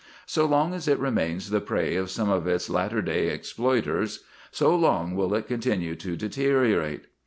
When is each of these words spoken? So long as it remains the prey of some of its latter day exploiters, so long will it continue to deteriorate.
So 0.25 0.47
long 0.47 0.73
as 0.73 0.87
it 0.87 0.97
remains 0.97 1.51
the 1.51 1.61
prey 1.61 1.95
of 1.95 2.09
some 2.09 2.27
of 2.27 2.47
its 2.47 2.71
latter 2.71 3.03
day 3.03 3.27
exploiters, 3.27 4.23
so 4.49 4.75
long 4.75 5.15
will 5.15 5.35
it 5.35 5.45
continue 5.47 5.93
to 5.97 6.17
deteriorate. 6.17 7.05